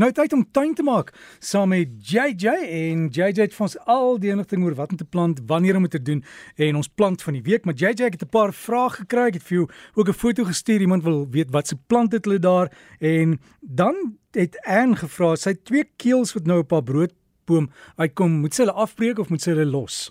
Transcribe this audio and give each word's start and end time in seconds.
Nou 0.00 0.08
tyd 0.16 0.32
om 0.32 0.40
tuin 0.56 0.70
te 0.72 0.80
maak 0.82 1.10
saam 1.44 1.68
met 1.68 1.90
JJ 2.08 2.52
en 2.64 3.00
JJ 3.12 3.42
het 3.42 3.52
vir 3.52 3.64
ons 3.66 3.74
al 3.92 4.14
die 4.22 4.30
inligting 4.32 4.62
oor 4.64 4.72
wat 4.78 4.94
om 4.94 4.96
te 4.96 5.04
plant, 5.04 5.42
wanneer 5.50 5.76
om 5.76 5.84
dit 5.84 5.92
te 5.92 6.00
doen 6.00 6.22
en 6.56 6.78
ons 6.80 6.88
plant 6.88 7.20
van 7.20 7.36
die 7.36 7.42
week. 7.44 7.66
Maar 7.68 7.76
JJ 7.76 8.08
het 8.14 8.24
'n 8.24 8.32
paar 8.32 8.54
vrae 8.56 8.88
gekry. 8.88 9.26
Ek 9.28 9.34
het 9.34 9.42
vir 9.42 9.56
jou 9.58 9.68
ook 9.94 10.08
'n 10.08 10.12
foto 10.22 10.44
gestuur. 10.44 10.80
Iemand 10.80 11.02
wil 11.02 11.28
weet 11.28 11.50
wat 11.50 11.68
se 11.68 11.76
plant 11.76 12.12
het 12.12 12.24
hulle 12.24 12.38
daar 12.38 12.72
en 13.00 13.38
dan 13.60 14.16
het 14.30 14.56
Anne 14.64 14.96
gevra, 14.96 15.36
sy 15.36 15.54
twee 15.62 15.84
keels 15.96 16.32
wat 16.32 16.46
nou 16.46 16.58
op 16.58 16.70
haar 16.70 16.82
broodboom 16.82 17.70
uitkom, 17.96 18.30
moet 18.40 18.54
sy 18.54 18.62
hulle 18.62 18.72
afbreek 18.72 19.18
of 19.18 19.28
moet 19.28 19.42
sy 19.42 19.50
hulle 19.50 19.66
los? 19.66 20.10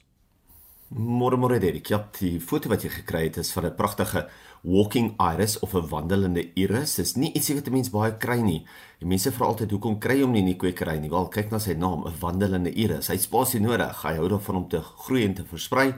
Môre 0.91 1.37
môre 1.37 1.59
Derek. 1.59 1.87
Ja, 1.87 2.09
die 2.19 2.39
foto 2.39 2.69
wat 2.69 2.83
jy 2.83 2.89
gekry 2.89 3.23
het 3.23 3.37
is 3.37 3.51
van 3.51 3.65
'n 3.65 3.75
pragtige 3.75 4.27
walking 4.61 5.15
iris 5.19 5.59
of 5.59 5.73
'n 5.73 5.87
wandelende 5.89 6.53
iris. 6.53 6.95
Dis 6.95 7.15
nie 7.15 7.31
ietsie 7.33 7.55
wat 7.55 7.69
mense 7.69 7.91
baie 7.91 8.17
kry 8.17 8.41
nie. 8.41 8.65
Die 8.99 9.07
mense 9.07 9.31
vra 9.31 9.45
altyd 9.45 9.71
hoekom 9.71 9.99
kry 9.99 10.21
hom 10.21 10.31
nie 10.31 10.39
in 10.39 10.45
die 10.45 10.57
kwekery 10.57 10.99
nie. 10.99 11.09
Wel, 11.09 11.27
kyk 11.27 11.51
na 11.51 11.59
sy 11.59 11.73
naam, 11.73 12.05
'n 12.05 12.13
wandelende 12.19 12.73
iris. 12.73 13.07
Hy 13.07 13.17
spasie 13.17 13.59
nodig. 13.59 14.03
Hy 14.03 14.15
hou 14.15 14.27
daarvan 14.29 14.55
om 14.55 14.67
te 14.69 14.81
groei 14.81 15.25
en 15.25 15.33
te 15.33 15.43
versprei. 15.43 15.93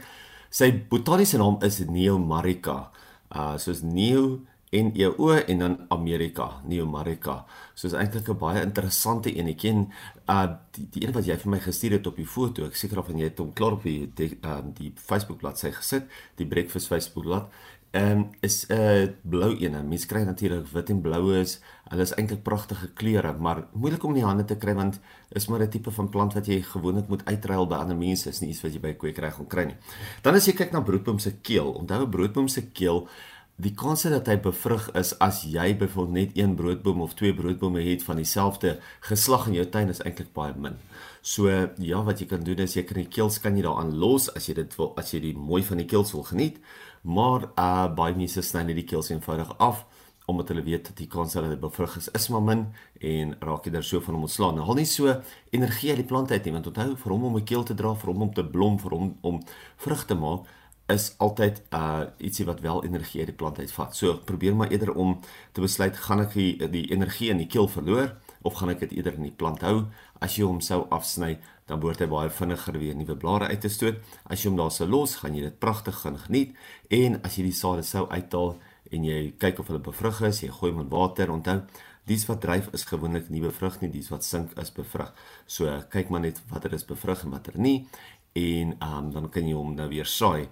Sy 0.49 0.71
botaniese 0.89 1.37
naam 1.37 1.57
is 1.61 1.79
Neomarica. 1.79 2.91
Uh 3.35 3.57
soos 3.57 3.81
Neo 3.81 4.39
en 4.73 4.91
EO 4.95 5.31
en 5.31 5.59
dan 5.59 5.85
Amerika, 5.89 6.61
Neomarica. 6.65 7.45
So 7.73 7.87
is 7.87 7.93
eintlik 7.93 8.29
'n 8.29 8.37
baie 8.37 8.61
interessante. 8.61 9.29
Ek 9.29 9.57
ken 9.57 9.91
uh 10.29 10.47
die, 10.71 10.87
die 10.91 11.07
een 11.07 11.13
wat 11.13 11.25
jy 11.25 11.37
vir 11.37 11.49
my 11.51 11.59
gestuur 11.59 11.91
het 11.91 12.07
op 12.07 12.15
die 12.15 12.25
foto. 12.25 12.65
Ek 12.65 12.75
seker 12.75 12.99
of 12.99 13.07
jy 13.07 13.23
het 13.23 13.37
hom 13.37 13.53
klaar 13.53 13.73
op 13.73 13.83
die 13.83 14.11
die, 14.15 14.37
um, 14.43 14.73
die 14.73 14.93
Facebook 14.95 15.39
bladsy 15.39 15.71
gesit, 15.71 16.03
die 16.35 16.45
Breakfast 16.45 16.87
Facebook 16.87 17.23
bladsy. 17.23 17.49
Ehm 17.93 18.11
um, 18.17 18.29
is 18.39 18.65
'n 18.67 18.73
uh, 18.73 19.07
blou 19.21 19.51
een. 19.59 19.87
Mense 19.87 20.07
kry 20.07 20.23
natuurlik 20.23 20.67
wit 20.67 20.89
en 20.89 21.01
blou 21.01 21.35
is. 21.37 21.59
Hulle 21.89 22.01
is 22.01 22.13
eintlik 22.13 22.41
pragtige 22.43 22.93
kleure, 22.93 23.33
maar 23.37 23.67
moeilik 23.73 24.03
om 24.03 24.09
in 24.09 24.15
die 24.15 24.25
hande 24.25 24.45
te 24.45 24.57
kry 24.57 24.73
want 24.73 24.99
is 25.29 25.47
maar 25.47 25.61
'n 25.61 25.69
tipe 25.69 25.91
van 25.91 26.09
plant 26.09 26.33
wat 26.33 26.45
jy 26.45 26.61
gewoonlik 26.61 27.07
moet 27.07 27.25
uitruil 27.25 27.67
by 27.67 27.75
ander 27.75 27.97
mense. 27.97 28.29
Is 28.29 28.39
nie 28.39 28.49
iets 28.49 28.61
wat 28.61 28.73
jy 28.73 28.79
by 28.79 28.87
'n 28.87 28.97
kwekery 28.97 29.31
gaan 29.31 29.47
kry 29.47 29.63
nie. 29.63 29.75
Dan 30.21 30.35
as 30.35 30.45
jy 30.45 30.53
kyk 30.53 30.71
na 30.71 30.81
broodboom 30.81 31.19
se 31.19 31.31
keel, 31.41 31.71
onthou 31.71 32.01
'n 32.03 32.09
broodboom 32.09 32.47
se 32.47 32.61
keel 32.61 33.07
Die 33.55 33.75
kans 33.77 34.01
dat 34.09 34.25
hy 34.27 34.39
bevrug 34.41 34.87
is 34.97 35.11
as 35.21 35.43
jy 35.45 35.75
byvoorbeeld 35.77 36.15
net 36.15 36.31
een 36.37 36.55
broodboom 36.55 37.01
of 37.01 37.13
twee 37.13 37.33
broodbome 37.33 37.83
het 37.85 38.03
van 38.03 38.17
dieselfde 38.17 38.79
geslag 38.99 39.45
in 39.47 39.53
jou 39.53 39.65
tuin 39.69 39.89
is 39.93 40.01
eintlik 40.01 40.33
baie 40.33 40.55
min. 40.57 40.73
So 41.21 41.49
ja, 41.77 42.01
wat 42.03 42.19
jy 42.19 42.25
kan 42.25 42.41
doen 42.43 42.63
is 42.65 42.73
jy 42.73 42.83
kan 42.83 42.97
die 42.97 43.07
keels 43.07 43.37
kan 43.39 43.55
jy 43.55 43.61
daaraan 43.61 43.93
los 43.93 44.25
as 44.33 44.49
jy 44.49 44.55
dit 44.57 44.75
wil 44.75 44.97
as 44.97 45.13
jy 45.13 45.19
die 45.19 45.35
mooi 45.37 45.61
van 45.63 45.77
die 45.77 45.85
keels 45.85 46.15
wil 46.17 46.25
geniet 46.25 46.57
maar 47.03 47.49
uh 47.59 47.87
baie 47.95 48.15
mense 48.15 48.41
sny 48.41 48.63
net 48.63 48.79
die 48.79 48.87
keels 48.87 49.11
eenvoudig 49.11 49.51
af 49.59 49.85
omdat 50.25 50.47
hulle 50.53 50.63
weet 50.63 50.85
dat 50.87 50.97
die 50.97 51.07
kans 51.11 51.33
dat 51.35 51.49
dit 51.51 51.59
bevrug 51.59 51.97
is 51.99 52.07
is 52.15 52.29
maar 52.31 52.41
min 52.41 52.65
en 52.99 53.35
raak 53.43 53.65
jy 53.67 53.73
daar 53.75 53.83
so 53.83 53.99
van 53.99 54.15
hom 54.15 54.23
ontslaan. 54.23 54.55
Nou, 54.55 54.65
hou 54.65 54.75
nie 54.75 54.87
so 54.87 55.11
energie 55.51 55.89
uit 55.91 55.99
die 55.99 56.07
plant 56.07 56.31
uit 56.31 56.45
nie 56.45 56.53
want 56.55 56.67
onthou 56.71 56.95
vir 56.95 57.11
hom 57.11 57.23
om 57.23 57.37
'n 57.37 57.43
keel 57.43 57.63
te 57.63 57.75
dra, 57.75 57.93
vir 57.95 58.11
hom 58.13 58.21
om 58.21 58.33
te 58.33 58.43
blom, 58.43 58.79
vir 58.79 58.91
hom 58.91 59.17
om 59.21 59.41
vrug 59.77 60.05
te 60.05 60.15
maak 60.15 60.47
is 60.87 61.15
altyd 61.17 61.61
uh 61.73 62.03
ietsie 62.19 62.45
wat 62.45 62.59
wel 62.61 62.83
energie 62.83 63.19
uit 63.19 63.31
die 63.31 63.35
plant 63.35 63.59
uitvat. 63.59 63.95
So 63.95 64.17
probeer 64.25 64.55
maar 64.55 64.71
eerder 64.71 64.93
om 64.93 65.19
te 65.51 65.61
besluit 65.61 65.97
gaan 65.97 66.19
ek 66.19 66.33
die, 66.33 66.69
die 66.69 66.91
energie 66.91 67.29
in 67.29 67.37
die 67.37 67.47
keel 67.47 67.67
verloor 67.67 68.15
of 68.43 68.57
gaan 68.59 68.73
ek 68.73 68.83
dit 68.85 68.97
eerder 68.97 69.17
in 69.19 69.27
die 69.29 69.35
plant 69.35 69.63
hou? 69.65 69.85
As 70.23 70.37
jy 70.37 70.47
hom 70.47 70.61
sou 70.63 70.83
afsny, 70.93 71.37
dan 71.67 71.79
behoort 71.79 72.03
hy 72.03 72.09
baie 72.11 72.33
vinniger 72.33 72.77
weer 72.79 72.97
nuwe 72.99 73.15
blare 73.19 73.49
uit 73.51 73.63
te 73.63 73.71
stoot. 73.71 73.99
As 74.23 74.43
jy 74.43 74.51
hom 74.51 74.59
daar 74.59 74.73
sou 74.75 74.87
los, 74.89 75.17
gaan 75.21 75.35
jy 75.35 75.45
dit 75.47 75.59
pragtig 75.59 75.97
gaan 76.03 76.19
geniet. 76.25 76.53
En 76.91 77.19
as 77.23 77.39
jy 77.39 77.47
die 77.49 77.57
sade 77.57 77.85
sou 77.87 78.05
uithaal 78.11 78.55
en 78.93 79.07
jy 79.07 79.21
kyk 79.41 79.63
of 79.63 79.71
hulle 79.71 79.81
bevrug 79.83 80.21
is, 80.27 80.43
jy 80.43 80.51
gooi 80.53 80.71
hom 80.73 80.83
in 80.83 80.91
water, 80.91 81.31
onthou, 81.33 81.61
dies 82.07 82.25
wat 82.27 82.41
dryf 82.43 82.67
is 82.75 82.83
gewoonlik 82.83 83.29
nie 83.31 83.41
bevrug 83.41 83.79
nie, 83.81 83.89
dies 83.89 84.09
wat 84.11 84.27
sink 84.27 84.51
is 84.59 84.73
bevrug. 84.75 85.13
So 85.47 85.71
kyk 85.93 86.11
maar 86.11 86.25
net 86.25 86.41
watter 86.51 86.75
is 86.75 86.83
bevrug 86.87 87.23
en 87.23 87.31
watter 87.37 87.55
nie 87.55 87.85
en 88.33 88.75
um, 88.81 89.11
dan 89.13 89.29
kan 89.29 89.47
jy 89.47 89.55
hom 89.57 89.75
nou 89.77 89.87
weer 89.91 90.09
saai. 90.09 90.47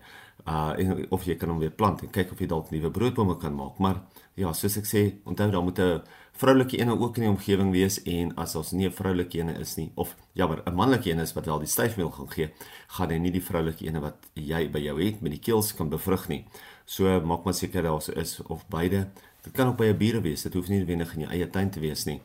Uh 0.46 0.74
en 0.82 1.06
of 1.14 1.26
jy 1.26 1.36
kan 1.38 1.52
hom 1.54 1.60
weer 1.62 1.74
plant 1.74 2.02
en 2.02 2.10
kyk 2.14 2.34
of 2.34 2.40
jy 2.42 2.48
dalk 2.50 2.72
nuwe 2.74 2.92
broodbome 2.94 3.38
kan 3.42 3.56
maak. 3.58 3.78
Maar 3.82 4.02
ja, 4.36 4.54
soos 4.54 4.78
ek 4.78 4.86
sê, 4.86 5.02
onthou 5.26 5.52
daar 5.52 5.64
moet 5.64 5.80
'n 5.80 6.02
vroulike 6.34 6.78
ene 6.78 7.00
ook 7.00 7.18
in 7.18 7.24
die 7.24 7.30
omgewing 7.30 7.72
wees 7.72 8.02
en 8.04 8.36
as 8.36 8.56
ons 8.56 8.72
nie 8.72 8.88
'n 8.88 8.92
vroulike 8.92 9.38
ene 9.38 9.54
is 9.60 9.76
nie 9.78 9.92
of 9.96 10.16
jammer, 10.34 10.64
'n 10.66 10.76
manlike 10.76 11.10
ene 11.10 11.22
is 11.22 11.34
wat 11.34 11.46
wel 11.46 11.60
die 11.60 11.68
styfmeel 11.68 12.12
gaan 12.12 12.32
gee, 12.32 12.50
gaan 12.88 13.10
hy 13.10 13.18
nie 13.18 13.32
die 13.32 13.44
vroulike 13.44 13.86
ene 13.86 14.00
wat 14.00 14.16
jy 14.34 14.70
by 14.72 14.80
jou 14.80 15.02
het 15.04 15.22
met 15.22 15.32
die 15.32 15.40
keels 15.40 15.74
kan 15.74 15.90
bevrug 15.90 16.28
nie. 16.30 16.46
So 16.86 17.22
maak 17.22 17.44
maar 17.44 17.54
seker 17.54 17.84
daar 17.84 18.02
is 18.16 18.42
of 18.48 18.68
beide. 18.68 19.08
Dit 19.44 19.54
kan 19.54 19.68
ook 19.68 19.78
by 19.78 19.86
'n 19.86 19.98
bure 19.98 20.22
wees. 20.22 20.42
Dit 20.42 20.54
hoef 20.54 20.68
nie 20.68 20.80
noodwendig 20.80 21.14
in 21.14 21.22
jou 21.22 21.32
eie 21.32 21.50
tuin 21.50 21.70
te 21.70 21.80
wees 21.80 22.06
nie. 22.06 22.22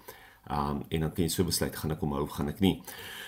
Um 0.51 0.85
en 0.89 1.01
dan 1.01 1.13
kan 1.13 1.25
jy 1.25 1.29
so 1.29 1.45
besluit 1.45 1.77
gaan 1.77 1.91
ek 1.91 2.01
hom 2.01 2.13
hou 2.13 2.23
of 2.23 2.31
gaan 2.31 2.49
ek 2.49 2.61
nie. 2.61 2.83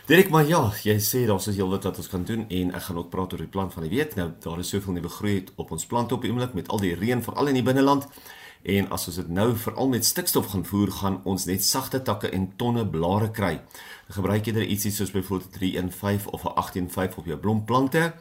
Direk 0.06 0.30
maar 0.30 0.46
ja, 0.46 0.72
jy 0.84 0.96
sê 1.00 1.26
daar's 1.26 1.48
is 1.48 1.56
heelwat 1.56 1.84
wat 1.84 1.96
ons 1.98 2.08
kan 2.08 2.24
doen 2.24 2.46
en 2.48 2.74
ek 2.74 2.82
gaan 2.82 2.96
ook 2.96 3.10
praat 3.10 3.32
oor 3.32 3.38
die 3.38 3.46
plan 3.46 3.70
van 3.70 3.82
die 3.82 3.90
week. 3.90 4.14
Nou 4.16 4.32
daar 4.40 4.58
is 4.58 4.68
soveel 4.68 4.92
nuwe 4.92 5.08
groei 5.08 5.44
op 5.56 5.70
ons 5.70 5.86
plante 5.86 6.14
op 6.14 6.22
die 6.22 6.30
oomblik 6.30 6.54
met 6.54 6.68
al 6.68 6.78
die 6.78 6.94
reën 6.94 7.22
veral 7.22 7.46
in 7.48 7.54
die 7.54 7.62
binneland. 7.62 8.06
En 8.62 8.88
as 8.90 9.06
ons 9.08 9.16
dit 9.16 9.28
nou 9.28 9.56
veral 9.56 9.88
met 9.88 10.04
stikstof 10.04 10.46
gaan 10.46 10.64
voer, 10.64 10.90
gaan 10.92 11.20
ons 11.24 11.44
net 11.44 11.64
sagte 11.64 12.02
takke 12.02 12.30
en 12.30 12.48
tonne 12.56 12.86
blare 12.88 13.30
kry. 13.30 13.54
Dan 14.06 14.16
gebruik 14.18 14.46
jy 14.46 14.52
dan 14.52 14.68
ietsie 14.68 14.92
soos 14.92 15.14
byvoorbeeld 15.14 15.52
315 15.52 16.32
of 16.32 16.44
'n 16.44 16.56
185 16.56 17.18
op 17.18 17.26
jou 17.26 17.38
blomplante 17.38 18.12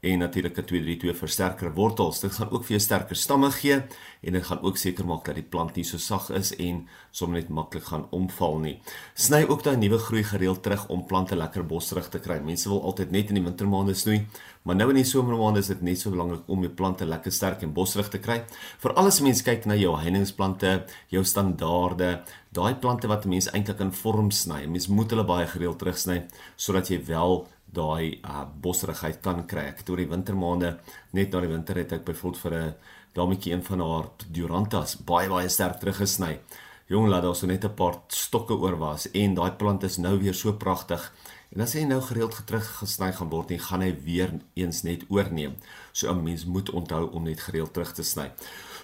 en 0.00 0.18
natuurlik 0.18 0.58
'n 0.58 0.64
232 0.64 1.16
versterker 1.16 1.74
wortels. 1.74 2.20
Dit 2.20 2.32
gaan 2.32 2.50
ook 2.50 2.64
vir 2.64 2.76
jou 2.76 2.80
sterker 2.80 3.16
stamme 3.16 3.50
gee 3.50 3.82
en 4.20 4.32
dit 4.32 4.44
gaan 4.44 4.62
ook 4.62 4.76
seker 4.76 5.06
maak 5.06 5.24
dat 5.24 5.34
die 5.34 5.44
plant 5.44 5.74
nie 5.74 5.84
so 5.84 5.98
sag 5.98 6.30
is 6.30 6.56
en 6.56 6.88
sommer 7.10 7.40
net 7.40 7.48
maklik 7.48 7.84
gaan 7.84 8.06
omval 8.10 8.58
nie. 8.58 8.80
Sny 9.14 9.44
ook 9.48 9.62
daai 9.62 9.76
nuwe 9.76 9.98
groei 9.98 10.24
gereeld 10.24 10.62
terug 10.62 10.88
om 10.88 11.06
plante 11.06 11.36
lekker 11.36 11.66
bosrig 11.66 12.08
te 12.08 12.18
kry. 12.18 12.40
Mense 12.40 12.68
wil 12.68 12.82
altyd 12.82 13.10
net 13.10 13.28
in 13.28 13.34
die 13.34 13.44
wintermaande 13.44 13.94
snoei, 13.94 14.26
maar 14.62 14.76
nou 14.76 14.88
in 14.90 14.96
die 14.96 15.04
somermaande 15.04 15.58
is 15.58 15.66
dit 15.66 15.82
net 15.82 15.98
so 15.98 16.10
belangrik 16.10 16.42
om 16.46 16.60
jou 16.60 16.72
plante 16.72 17.06
lekker 17.06 17.32
sterk 17.32 17.62
en 17.62 17.72
bosrig 17.72 18.08
te 18.08 18.18
kry. 18.18 18.44
Vir 18.78 18.94
alles 18.94 19.20
mense 19.20 19.44
kyk 19.44 19.66
na 19.66 19.74
jou 19.74 19.96
heiningsplante, 19.96 20.84
jou 21.08 21.24
standaarde, 21.24 22.22
daai 22.52 22.74
plante 22.74 23.08
wat 23.08 23.24
mense 23.24 23.50
eintlik 23.50 23.80
in 23.80 23.92
vorm 23.92 24.30
sny. 24.30 24.66
Mense 24.66 24.92
moet 24.92 25.10
hulle 25.10 25.24
baie 25.24 25.46
gereeld 25.46 25.78
terugsny 25.78 26.26
sodat 26.56 26.90
jy 26.90 27.04
wel 27.06 27.46
daai 27.66 28.20
uh, 28.24 28.44
bosrigheid 28.60 29.20
kan 29.20 29.46
kry. 29.46 29.66
Ek 29.72 29.82
het 29.82 29.90
oor 29.90 29.96
die 29.96 30.10
wintermaande 30.10 30.78
net 31.12 31.32
na 31.32 31.40
die 31.40 31.50
winter 31.50 31.76
het 31.76 31.92
ek 31.92 32.04
byvoorbeeld 32.04 32.42
vir 32.42 32.54
'n 32.54 32.74
dametjie 33.16 33.52
een 33.52 33.64
van 33.64 33.80
haar 33.80 34.08
durantas 34.30 34.96
baie 34.96 35.28
baie 35.28 35.48
sterk 35.48 35.80
teruggesny. 35.80 36.38
Jong 36.86 37.08
laat 37.08 37.22
daar 37.22 37.34
so 37.34 37.46
net 37.46 37.64
'n 37.64 37.74
paar 37.74 37.96
stokke 38.08 38.54
oor 38.54 38.76
was 38.78 39.10
en 39.10 39.34
daai 39.34 39.50
plant 39.50 39.82
is 39.82 39.96
nou 39.96 40.18
weer 40.18 40.34
so 40.34 40.52
pragtig. 40.52 41.12
En 41.54 41.60
as 41.60 41.72
hy 41.72 41.84
nou 41.84 42.00
gereeld 42.02 42.42
terug 42.46 42.66
gesny 42.78 43.12
gaan 43.12 43.28
word, 43.28 43.48
dan 43.48 43.58
gaan 43.58 43.80
hy 43.80 43.94
weer 44.04 44.30
eens 44.54 44.82
net 44.82 45.04
oorneem. 45.08 45.54
So 45.92 46.10
'n 46.10 46.22
mens 46.22 46.44
moet 46.44 46.70
onthou 46.70 47.10
om 47.12 47.22
net 47.22 47.40
gereeld 47.40 47.72
terug 47.72 47.92
te 47.92 48.02
sny. 48.02 48.30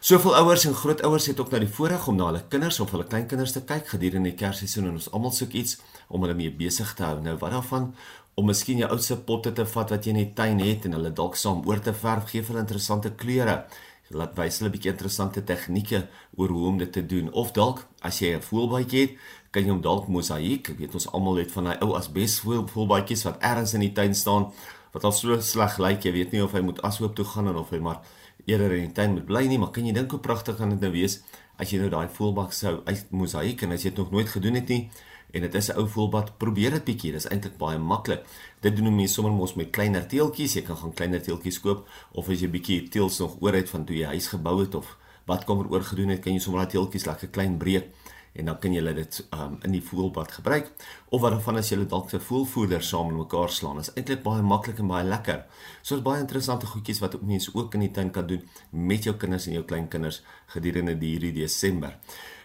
Soveel 0.00 0.36
ouers 0.36 0.64
en 0.64 0.74
grootouers 0.74 1.26
het 1.26 1.40
ook 1.40 1.50
nou 1.50 1.60
die 1.60 1.74
voorreg 1.74 2.08
om 2.08 2.16
na 2.16 2.24
hulle 2.24 2.44
kinders 2.48 2.80
of 2.80 2.90
hulle 2.90 3.04
kleinkinders 3.06 3.52
te 3.52 3.60
kyk 3.62 3.86
gedurende 3.88 4.28
die 4.30 4.38
Kersseisoen 4.38 4.88
en 4.88 4.96
ons 4.98 5.10
almal 5.12 5.30
soek 5.30 5.52
iets 5.52 5.76
om 6.08 6.24
hulle 6.24 6.34
mee 6.34 6.50
besig 6.50 6.94
te 6.94 7.04
hou. 7.04 7.20
Nou 7.22 7.36
wat 7.38 7.50
daarvan 7.54 7.94
om 8.34 8.46
miskien 8.48 8.80
jou 8.80 8.88
oudste 8.90 9.16
potte 9.26 9.52
te 9.52 9.64
vat 9.68 9.90
wat 9.92 10.06
jy 10.06 10.14
in 10.14 10.20
die 10.22 10.32
tuin 10.36 10.60
het 10.64 10.86
en 10.88 10.96
hulle 10.96 11.12
dalk 11.12 11.36
saam 11.36 11.62
oor 11.68 11.80
te 11.84 11.92
verf, 11.92 12.30
gee 12.30 12.44
hulle 12.46 12.64
interessante 12.64 13.12
kleure. 13.22 13.64
Laat 14.12 14.34
wys 14.36 14.58
hulle 14.58 14.68
'n 14.68 14.72
bietjie 14.72 14.90
interessante 14.92 15.40
tegnieke 15.40 16.08
oor 16.36 16.48
hoe 16.48 16.66
om 16.68 16.78
dit 16.78 16.92
te 16.92 17.06
doen. 17.06 17.32
Of 17.32 17.52
dalk 17.52 17.86
as 18.02 18.20
jy 18.20 18.34
'n 18.36 18.42
voelbaadjie 18.42 19.00
het, 19.00 19.16
kan 19.50 19.62
jy 19.64 19.70
hom 19.70 19.80
dalk 19.80 20.08
mosaïek. 20.08 20.70
Ek 20.70 20.78
weet 20.78 20.94
ons 20.94 21.08
almal 21.12 21.36
het 21.36 21.52
van 21.52 21.64
daai 21.64 21.78
ou 21.80 21.94
asbes 21.94 22.40
voelbaadjies 22.40 23.24
wat 23.24 23.40
ergens 23.40 23.74
in 23.74 23.80
die 23.80 23.92
tuin 23.92 24.14
staan 24.14 24.52
wat 24.92 25.04
al 25.04 25.12
so 25.12 25.40
sleg 25.40 25.78
lyk. 25.78 26.04
Jy 26.04 26.12
weet 26.12 26.32
nie 26.32 26.42
of 26.42 26.52
hy 26.52 26.60
moet 26.60 26.82
ashoop 26.82 27.14
toe 27.14 27.24
gaan 27.24 27.56
of 27.56 27.70
hy 27.70 27.78
maar 27.78 28.00
eerder 28.46 28.72
in 28.72 28.86
die 28.86 28.92
tuin 28.92 29.12
moet 29.12 29.26
bly 29.26 29.46
nie, 29.46 29.58
maar 29.58 29.70
kan 29.70 29.86
jy 29.86 29.92
dink 29.92 30.10
hoe 30.10 30.20
pragtig 30.20 30.56
gaan 30.56 30.70
dit 30.70 30.80
nou 30.80 30.90
wees 30.90 31.22
as 31.56 31.70
jy 31.70 31.78
nou 31.78 31.90
daai 31.90 32.08
voelbak 32.08 32.52
sou 32.52 32.80
uit 32.84 33.10
mosaïek 33.10 33.62
en 33.62 33.72
as 33.72 33.84
jy 33.84 33.90
dit 33.90 33.98
nog 33.98 34.10
nooit 34.10 34.28
gedoen 34.28 34.54
het 34.54 34.68
nie 34.68 34.90
en 35.32 35.40
dit 35.40 35.54
is 35.54 35.68
'n 35.68 35.78
ou 35.78 35.88
voelbad, 35.88 36.38
probeer 36.38 36.70
dit 36.70 36.84
bietjie. 36.84 37.12
Dit 37.12 37.24
is 37.24 37.30
eintlik 37.30 37.56
baie 37.58 37.78
maklik. 37.78 38.24
Dit 38.60 38.76
doen 38.76 38.96
mense 38.96 39.14
sommer 39.14 39.32
mos 39.32 39.54
met 39.54 39.70
kleiner 39.70 40.06
teeltjies. 40.06 40.54
Jy 40.54 40.62
kan 40.62 40.76
gaan 40.76 40.94
kleiner 40.94 41.22
teeltjies 41.22 41.60
koop 41.60 41.88
of 42.12 42.28
as 42.28 42.40
jy 42.40 42.48
bietjie 42.48 42.88
teels 42.88 43.18
nog 43.18 43.36
oor 43.40 43.52
het 43.52 43.70
van 43.70 43.84
toe 43.84 43.96
jy 43.96 44.06
huis 44.06 44.26
gebou 44.26 44.60
het 44.60 44.74
of 44.74 44.96
wat 45.26 45.44
kom 45.44 45.60
er 45.60 45.70
oor 45.70 45.82
gedoen 45.82 46.08
het, 46.08 46.20
kan 46.20 46.32
jy 46.32 46.38
sommer 46.38 46.62
daai 46.62 46.72
teeltjies 46.72 47.06
lekker 47.06 47.28
klein 47.28 47.58
breek 47.58 47.88
en 48.32 48.48
dan 48.48 48.58
kan 48.58 48.72
jy 48.72 48.82
dit 48.96 49.18
um, 49.36 49.58
in 49.66 49.74
die 49.76 49.82
voelbad 49.84 50.32
gebruik 50.32 50.70
of 51.12 51.20
wat 51.20 51.36
dan 51.44 51.60
as 51.60 51.70
jy 51.70 51.84
dalk 51.84 52.12
'n 52.12 52.20
voelvoeder 52.20 52.82
saam 52.82 53.06
met 53.06 53.16
mekaar 53.16 53.50
slaan. 53.50 53.76
Dit 53.76 53.88
is 53.88 53.94
eintlik 53.94 54.22
baie 54.22 54.42
maklik 54.42 54.78
en 54.78 54.88
baie 54.88 55.04
lekker. 55.04 55.44
So 55.82 55.96
is 55.96 56.02
baie 56.02 56.20
interessante 56.20 56.66
goedjies 56.66 57.00
wat 57.00 57.20
mense 57.22 57.50
ook 57.54 57.74
in 57.74 57.80
die 57.80 57.90
tuin 57.90 58.10
kan 58.10 58.26
doen 58.26 58.48
met 58.70 59.04
jou 59.04 59.16
kinders 59.16 59.46
en 59.46 59.52
jou 59.52 59.64
kleinkinders 59.64 60.22
gedurende 60.46 60.96
hierdie 61.00 61.32
Desember. 61.32 61.98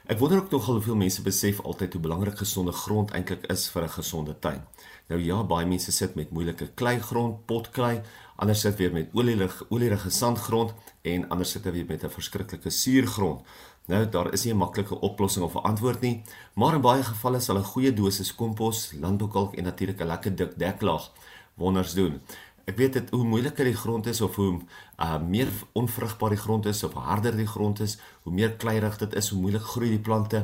Ek 0.08 0.20
wonder 0.20 0.38
ook 0.40 0.52
nogal 0.54 0.74
hoeveel 0.74 0.96
mense 0.96 1.22
besef 1.22 1.58
altyd 1.68 1.94
hoe 1.94 2.02
belangrik 2.02 2.38
gesonde 2.40 2.72
grond 2.72 3.10
eintlik 3.12 3.42
is 3.52 3.66
vir 3.70 3.84
'n 3.84 3.90
gesonde 3.96 4.40
tuin. 4.40 4.62
Nou 5.10 5.20
ja, 5.22 5.44
baie 5.44 5.66
mense 5.66 5.92
sit 5.92 6.16
met 6.16 6.32
moeilike 6.32 6.68
kleigrond, 6.76 7.46
potklei, 7.46 8.02
ander 8.36 8.56
sit 8.56 8.78
weer 8.78 8.94
met 8.94 9.10
olierige 9.14 9.66
olierige 9.70 10.10
sandgrond 10.10 10.74
en 11.02 11.28
ander 11.30 11.46
sit 11.46 11.64
weer 11.64 11.86
met 11.86 12.04
'n 12.04 12.10
verskriklike 12.10 12.70
suurgrond. 12.70 13.42
Nou 13.88 14.10
daar 14.10 14.34
is 14.34 14.44
nie 14.44 14.54
'n 14.54 14.58
maklike 14.58 15.00
oplossing 15.00 15.46
of 15.46 15.56
'n 15.56 15.68
antwoord 15.68 16.02
nie, 16.02 16.24
maar 16.56 16.74
in 16.76 16.82
baie 16.82 17.04
gevalle 17.04 17.40
sal 17.40 17.58
'n 17.58 17.64
goeie 17.64 17.94
dosis 17.94 18.36
kompos, 18.36 18.94
landboukalk 18.94 19.56
en 19.56 19.64
natuurlik 19.64 20.00
'n 20.00 20.08
lekker 20.08 20.36
dik 20.36 20.58
deklaag 20.58 21.12
wonders 21.58 21.94
doen. 21.94 22.22
Ek 22.68 22.76
weet 22.76 22.98
dit 22.98 23.12
hoe 23.16 23.24
moeiliker 23.24 23.64
die 23.64 23.78
grond 23.80 24.10
is 24.12 24.20
of 24.26 24.36
hoe 24.36 24.58
uh 25.00 25.18
meer 25.24 25.48
onvrugbaar 25.80 26.34
die 26.36 26.40
grond 26.42 26.66
is 26.68 26.82
of 26.84 26.98
harder 27.00 27.38
die 27.40 27.48
grond 27.48 27.80
is, 27.86 27.94
hoe 28.26 28.34
meer 28.36 28.58
kleierig 28.60 28.98
dit 29.00 29.16
is, 29.22 29.30
hoe 29.32 29.40
moeilik 29.40 29.64
groei 29.64 29.94
die 29.94 30.02
plante 30.04 30.42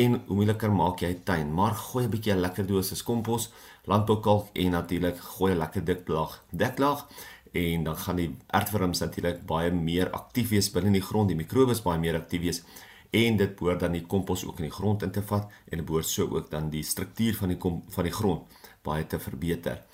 en 0.00 0.16
hoe 0.26 0.38
moeiliker 0.40 0.74
maak 0.74 1.04
jy 1.06 1.12
tuin. 1.28 1.52
Maar 1.54 1.78
gooi 1.78 2.04
'n 2.08 2.10
bietjie 2.10 2.34
'n 2.34 2.42
lekker 2.42 2.66
dosis 2.66 3.04
kompos, 3.06 3.52
landboukalk 3.86 4.50
en 4.52 4.70
natuurlik 4.70 5.22
gooi 5.36 5.52
'n 5.52 5.58
lekker 5.62 5.84
dik 5.84 6.08
laag 6.08 6.42
deklaag 6.50 7.06
en 7.52 7.84
dan 7.84 7.96
gaan 7.96 8.16
die 8.16 8.36
aardwurms 8.46 9.00
natuurlik 9.00 9.46
baie 9.46 9.70
meer 9.70 10.10
aktief 10.10 10.48
wees 10.50 10.70
binne 10.72 10.86
in 10.88 10.98
die 10.98 11.08
grond, 11.10 11.28
die 11.28 11.36
mikrobes 11.36 11.82
baie 11.82 11.98
meer 11.98 12.16
aktief 12.16 12.40
wees 12.40 12.62
en 13.10 13.36
dit 13.36 13.56
behoort 13.56 13.80
dan 13.80 13.92
die 13.92 14.06
kompos 14.06 14.44
ook 14.44 14.58
in 14.58 14.64
die 14.64 14.78
grond 14.78 15.02
in 15.02 15.10
te 15.10 15.22
vat 15.22 15.46
en 15.70 15.78
dit 15.78 15.86
behoort 15.86 16.06
so 16.06 16.26
ook 16.26 16.50
dan 16.50 16.70
die 16.70 16.82
struktuur 16.82 17.34
van 17.36 17.48
die 17.48 17.58
kom, 17.58 17.82
van 17.88 18.04
die 18.04 18.12
grond 18.12 18.42
baie 18.82 19.06
te 19.06 19.18
verbeter. 19.18 19.86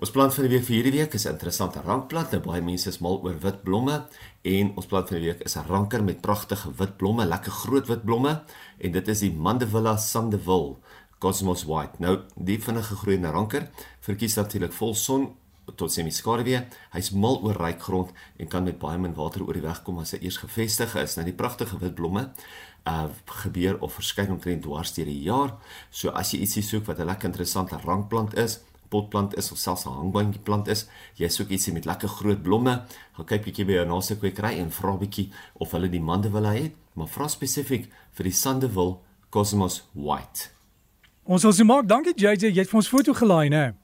Ons 0.00 0.14
plant 0.14 0.32
van 0.32 0.46
die 0.46 0.54
week 0.54 0.62
vir 0.64 0.74
hierdie 0.78 0.92
week 0.94 1.14
is 1.14 1.26
'n 1.26 1.34
interessante 1.36 1.80
rankplant. 1.84 2.30
Nou 2.32 2.40
baie 2.40 2.62
mense 2.62 2.88
is 2.88 3.00
mal 3.00 3.20
oor 3.22 3.36
wit 3.38 3.62
blomme 3.62 4.06
en 4.42 4.72
ons 4.74 4.86
plant 4.86 5.08
van 5.08 5.18
die 5.20 5.26
week 5.26 5.42
is 5.44 5.56
'n 5.56 5.66
ranker 5.68 6.02
met 6.02 6.22
pragtige 6.22 6.72
wit 6.78 6.96
blomme, 6.96 7.26
lekker 7.26 7.52
groot 7.52 7.86
wit 7.86 8.04
blomme 8.04 8.42
en 8.78 8.92
dit 8.92 9.08
is 9.08 9.20
die 9.20 9.32
Mandevilla 9.32 9.96
sandeville 9.96 10.76
Cosmos 11.18 11.64
White. 11.64 11.98
Nou, 11.98 12.20
die 12.34 12.58
vinnige 12.58 12.94
groeiende 12.94 13.30
ranker 13.30 13.68
verkies 14.00 14.36
natuurlik 14.36 14.72
vol 14.72 14.94
son 14.94 15.34
tot 15.76 15.92
semi-skaduwee. 15.92 16.66
Hy's 16.92 17.10
mal 17.10 17.42
oor 17.42 17.56
ryk 17.56 17.82
grond 17.82 18.10
en 18.38 18.48
kan 18.48 18.64
met 18.64 18.78
baie 18.78 18.98
min 18.98 19.14
water 19.14 19.42
oor 19.42 19.52
die 19.52 19.62
weg 19.62 19.82
kom 19.82 19.98
as 19.98 20.12
hy 20.12 20.18
eers 20.22 20.38
gevestig 20.38 20.94
is. 20.96 21.16
Nou 21.16 21.24
die 21.24 21.36
pragtige 21.36 21.78
wit 21.78 21.94
blomme 21.94 22.30
uh 22.86 23.08
gebeur 23.26 23.76
of 23.82 23.92
verskyn 23.92 24.30
omtrent 24.30 24.62
dwars 24.62 24.94
deur 24.94 25.04
die 25.04 25.22
jaar. 25.22 25.58
So 25.90 26.08
as 26.08 26.30
jy 26.32 26.40
ietsie 26.40 26.62
soek 26.62 26.86
wat 26.86 26.98
'n 26.98 27.06
lekker 27.06 27.28
interessante 27.28 27.76
rankplant 27.76 28.34
is, 28.34 28.60
potplant 28.90 29.36
is 29.38 29.52
of 29.52 29.58
selfs 29.58 29.86
'n 29.86 29.94
hangboontjie 29.94 30.42
plant 30.42 30.68
is, 30.68 30.86
jy 31.16 31.28
soek 31.28 31.50
ietsie 31.50 31.72
met 31.72 31.86
lekker 31.86 32.08
groot 32.08 32.42
blomme, 32.42 32.84
gaan 33.16 33.26
kyk 33.26 33.44
bietjie 33.44 33.64
by 33.64 33.72
jou 33.72 33.86
naaste 33.86 34.16
kwekery 34.18 34.58
en 34.58 34.70
vra 34.70 34.96
bietjie 34.96 35.30
of 35.54 35.70
hulle 35.72 35.88
die 35.88 36.00
mandeville 36.00 36.52
het, 36.52 36.74
maar 36.94 37.08
vra 37.08 37.28
spesifiek 37.28 37.90
vir 38.12 38.24
die 38.24 38.32
Sandeville 38.32 38.98
Cosmos 39.30 39.82
White. 39.94 40.50
Ons 41.24 41.42
sal 41.42 41.52
se 41.52 41.64
maak. 41.64 41.86
Dankie 41.86 42.14
JJ, 42.16 42.50
jy 42.50 42.58
het 42.58 42.70
vir 42.70 42.76
ons 42.76 42.88
foto 42.88 43.14
gelaai, 43.14 43.48
né? 43.48 43.79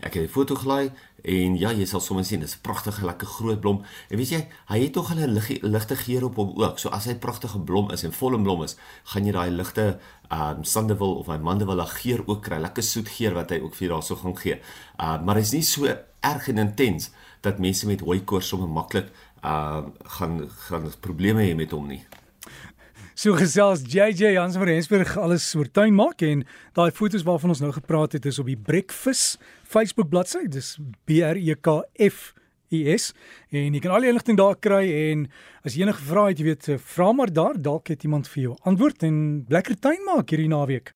Ek 0.00 0.14
het 0.14 0.24
'n 0.24 0.28
foto 0.28 0.54
gelaai 0.54 0.90
en 1.22 1.56
ja, 1.56 1.72
jy 1.72 1.84
sal 1.84 2.00
sommer 2.00 2.24
sien, 2.24 2.40
dis 2.40 2.54
'n 2.56 2.60
pragtige 2.62 3.04
lekker 3.04 3.26
groot 3.26 3.60
blom. 3.60 3.82
En 4.08 4.16
weet 4.16 4.28
jy, 4.28 4.48
hy 4.66 4.78
het 4.80 4.92
tog 4.92 5.14
'n 5.14 5.40
ligte 5.62 5.96
geur 5.96 6.24
op 6.24 6.36
hom 6.36 6.52
ook. 6.56 6.78
So 6.78 6.88
as 6.88 7.04
hy 7.04 7.14
pragtige 7.14 7.58
blom 7.58 7.90
is 7.90 8.02
en 8.04 8.12
vol 8.12 8.38
blom 8.42 8.62
is, 8.62 8.76
gaan 9.04 9.24
jy 9.24 9.32
daai 9.32 9.50
ligte 9.50 9.98
um 10.30 10.64
sandewil 10.64 11.14
of 11.14 11.26
hy 11.26 11.38
mandewil 11.38 11.86
geur 11.86 12.22
ook 12.26 12.42
kry. 12.42 12.58
Lekker 12.58 12.82
soet 12.82 13.08
geur 13.08 13.34
wat 13.34 13.50
hy 13.50 13.60
ook 13.60 13.74
vir 13.74 13.88
daarso 13.88 14.16
gaan 14.16 14.36
gee. 14.36 14.60
Uh 15.00 15.22
maar 15.24 15.36
hy's 15.36 15.52
nie 15.52 15.62
so 15.62 15.86
erg 16.20 16.48
en 16.48 16.58
intens 16.58 17.10
dat 17.40 17.58
mense 17.58 17.86
met 17.86 18.00
hooikoors 18.00 18.48
sommer 18.48 18.68
maklik 18.68 19.10
uh 19.44 19.82
gaan 20.04 20.48
gaan 20.68 20.92
probleme 21.00 21.42
hê 21.42 21.54
met 21.54 21.70
hom 21.70 21.86
nie. 21.86 22.04
So 23.14 23.30
gesels 23.38 23.84
JJ 23.86 24.32
Hans 24.34 24.56
van 24.58 24.66
Rensburg 24.66 25.12
alles 25.22 25.44
oor 25.54 25.68
tuin 25.70 25.94
maak 25.94 26.24
en 26.26 26.40
daai 26.74 26.90
fotos 26.90 27.22
waarvan 27.22 27.52
ons 27.54 27.60
nou 27.62 27.70
gepraat 27.76 28.16
het 28.18 28.26
is 28.26 28.40
op 28.42 28.48
die 28.50 28.58
Breakfast 28.58 29.38
Facebook 29.62 30.08
bladsy. 30.10 30.48
Dis 30.50 30.72
B 31.06 31.20
R 31.22 31.38
E 31.38 31.54
K 31.54 31.76
F 31.94 32.32
U 32.74 32.80
S 32.90 33.12
en 33.54 33.70
jy 33.70 33.82
kan 33.84 33.94
al 33.94 34.02
die 34.02 34.10
inligting 34.10 34.40
daar 34.40 34.58
kry 34.58 34.82
en 35.12 35.28
as 35.62 35.78
jy 35.78 35.86
enige 35.86 36.02
vrae 36.10 36.32
het, 36.32 36.42
jy 36.42 36.48
weet, 36.48 36.68
vra 36.90 37.12
maar 37.14 37.30
daar, 37.30 37.54
dalk 37.54 37.94
het 37.94 38.02
iemand 38.02 38.26
vir 38.34 38.48
jou 38.48 38.58
antwoord 38.66 39.06
en 39.06 39.16
lekker 39.46 39.78
tuin 39.78 40.02
maak 40.10 40.34
hierdie 40.34 40.50
naweek. 40.50 40.90